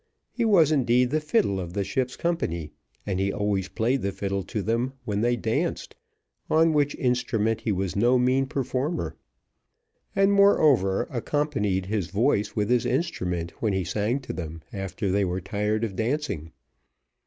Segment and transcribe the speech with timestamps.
[0.31, 2.71] He was indeed the fiddle of the ship's company,
[3.05, 5.93] and he always played the fiddle to them when they danced,
[6.49, 9.15] on which instrument he was no mean performer;
[10.15, 15.23] and, moreover, accompanied his voice with his instrument when he sang to them after they
[15.23, 16.51] were tired of dancing.